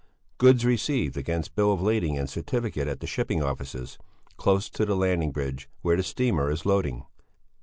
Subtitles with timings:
[0.39, 3.99] Goods received against bill of lading and certificate at the shipping offices
[4.35, 7.05] close to the landing bridge where the steamer is loading.